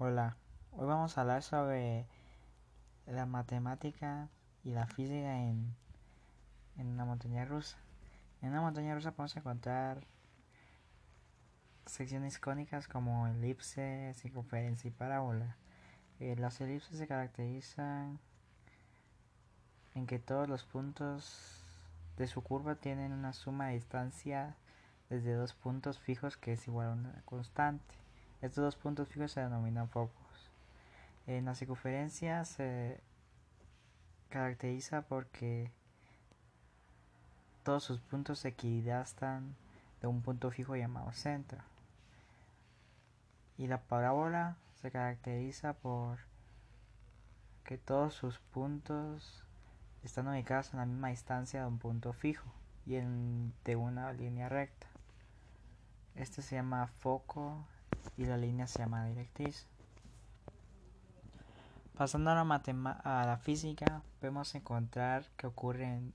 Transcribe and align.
Hola, 0.00 0.36
hoy 0.70 0.86
vamos 0.86 1.18
a 1.18 1.22
hablar 1.22 1.42
sobre 1.42 2.06
la 3.06 3.26
matemática 3.26 4.28
y 4.62 4.70
la 4.70 4.86
física 4.86 5.40
en, 5.40 5.74
en 6.76 6.86
una 6.86 7.04
montaña 7.04 7.44
rusa. 7.44 7.78
En 8.40 8.50
una 8.50 8.60
montaña 8.60 8.94
rusa 8.94 9.10
podemos 9.10 9.36
encontrar 9.36 10.06
secciones 11.86 12.38
cónicas 12.38 12.86
como 12.86 13.26
elipse, 13.26 14.14
circunferencia 14.14 14.86
y 14.86 14.92
parábola. 14.92 15.56
Eh, 16.20 16.36
las 16.38 16.60
elipses 16.60 16.96
se 16.96 17.08
caracterizan 17.08 18.20
en 19.96 20.06
que 20.06 20.20
todos 20.20 20.48
los 20.48 20.62
puntos 20.62 21.64
de 22.16 22.28
su 22.28 22.40
curva 22.44 22.76
tienen 22.76 23.10
una 23.10 23.32
suma 23.32 23.66
de 23.66 23.74
distancia 23.74 24.54
desde 25.10 25.34
dos 25.34 25.54
puntos 25.54 25.98
fijos 25.98 26.36
que 26.36 26.52
es 26.52 26.68
igual 26.68 26.86
a 26.86 26.92
una 26.92 27.22
constante. 27.24 28.07
Estos 28.40 28.64
dos 28.64 28.76
puntos 28.76 29.08
fijos 29.08 29.32
se 29.32 29.40
denominan 29.40 29.88
focos. 29.88 30.50
En 31.26 31.46
la 31.46 31.54
circunferencia 31.54 32.44
se 32.44 33.00
caracteriza 34.28 35.02
porque 35.02 35.72
todos 37.64 37.82
sus 37.82 38.00
puntos 38.00 38.38
se 38.38 38.48
equidistan 38.48 39.56
de 40.00 40.06
un 40.06 40.22
punto 40.22 40.50
fijo 40.50 40.76
llamado 40.76 41.12
centro. 41.12 41.58
Y 43.56 43.66
la 43.66 43.82
parábola 43.82 44.56
se 44.80 44.90
caracteriza 44.90 45.72
por 45.72 46.18
que 47.64 47.76
todos 47.76 48.14
sus 48.14 48.38
puntos 48.38 49.44
están 50.04 50.28
ubicados 50.28 50.72
en 50.72 50.78
la 50.78 50.86
misma 50.86 51.08
distancia 51.08 51.60
de 51.60 51.66
un 51.66 51.78
punto 51.78 52.12
fijo 52.12 52.50
y 52.86 52.94
de 52.94 53.76
una 53.76 54.12
línea 54.12 54.48
recta. 54.48 54.86
Este 56.14 56.40
se 56.40 56.54
llama 56.54 56.86
foco 56.86 57.66
y 58.16 58.24
la 58.24 58.36
línea 58.36 58.66
se 58.66 58.80
llama 58.80 59.06
directriz. 59.06 59.66
Pasando 61.96 62.30
a 62.30 62.34
la, 62.34 62.90
a 63.04 63.26
la 63.26 63.38
física, 63.38 64.02
podemos 64.20 64.54
encontrar 64.54 65.26
que 65.36 65.46
ocurren 65.46 66.14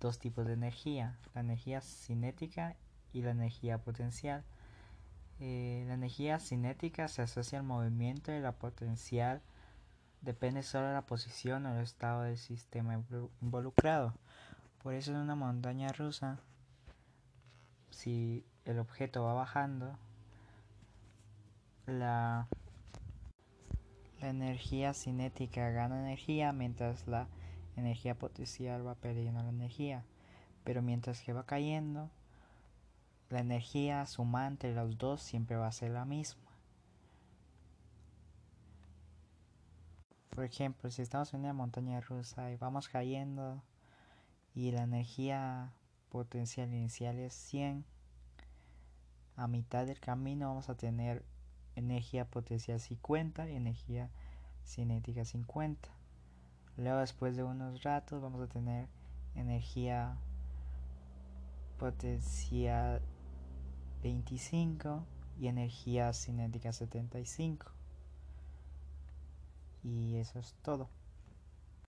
dos 0.00 0.18
tipos 0.18 0.46
de 0.46 0.54
energía, 0.54 1.18
la 1.34 1.42
energía 1.42 1.80
cinética 1.80 2.76
y 3.12 3.22
la 3.22 3.30
energía 3.30 3.78
potencial. 3.78 4.44
Eh, 5.38 5.84
la 5.88 5.94
energía 5.94 6.38
cinética 6.38 7.08
se 7.08 7.22
asocia 7.22 7.58
al 7.58 7.64
movimiento 7.64 8.32
y 8.32 8.40
la 8.40 8.52
potencial 8.52 9.40
depende 10.20 10.62
solo 10.62 10.88
de 10.88 10.94
la 10.94 11.06
posición 11.06 11.64
o 11.66 11.74
el 11.74 11.82
estado 11.82 12.22
del 12.22 12.36
sistema 12.36 13.02
involucrado. 13.40 14.14
Por 14.82 14.94
eso 14.94 15.12
en 15.12 15.18
una 15.18 15.34
montaña 15.34 15.92
rusa, 15.92 16.40
si 17.90 18.44
el 18.64 18.78
objeto 18.78 19.24
va 19.24 19.34
bajando, 19.34 19.98
la, 21.90 22.48
la 24.20 24.28
energía 24.28 24.94
cinética 24.94 25.70
gana 25.70 26.00
energía 26.00 26.52
mientras 26.52 27.06
la 27.06 27.28
energía 27.76 28.14
potencial 28.18 28.86
va 28.86 28.94
perdiendo 28.94 29.42
la 29.42 29.48
energía. 29.48 30.04
Pero 30.64 30.82
mientras 30.82 31.22
que 31.22 31.32
va 31.32 31.46
cayendo, 31.46 32.10
la 33.30 33.40
energía 33.40 34.04
sumante 34.06 34.68
de 34.68 34.74
los 34.74 34.98
dos 34.98 35.22
siempre 35.22 35.56
va 35.56 35.68
a 35.68 35.72
ser 35.72 35.92
la 35.92 36.04
misma. 36.04 36.50
Por 40.30 40.44
ejemplo, 40.44 40.90
si 40.90 41.02
estamos 41.02 41.32
en 41.34 41.40
una 41.40 41.52
montaña 41.52 42.00
rusa 42.00 42.50
y 42.50 42.56
vamos 42.56 42.88
cayendo 42.88 43.62
y 44.54 44.70
la 44.70 44.82
energía 44.82 45.72
potencial 46.08 46.72
inicial 46.72 47.18
es 47.18 47.34
100, 47.34 47.84
a 49.36 49.46
mitad 49.48 49.86
del 49.86 50.00
camino 50.00 50.48
vamos 50.48 50.68
a 50.68 50.76
tener 50.76 51.24
energía 51.80 52.24
potencial 52.24 52.80
50 52.80 53.48
y 53.50 53.56
energía 53.56 54.10
cinética 54.64 55.24
50. 55.24 55.88
Luego 56.76 57.00
después 57.00 57.36
de 57.36 57.42
unos 57.42 57.82
ratos 57.82 58.22
vamos 58.22 58.40
a 58.40 58.46
tener 58.46 58.88
energía 59.34 60.16
potencial 61.78 63.02
25 64.02 65.04
y 65.38 65.48
energía 65.48 66.12
cinética 66.12 66.72
75. 66.72 67.66
Y 69.82 70.16
eso 70.16 70.38
es 70.38 70.54
todo. 70.62 70.88